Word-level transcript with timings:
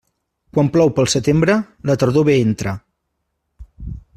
Quan 0.57 0.71
plou 0.77 0.89
pel 0.99 1.09
setembre, 1.13 1.57
la 1.91 1.97
tardor 2.05 2.27
bé 2.31 2.39
entra. 2.49 2.75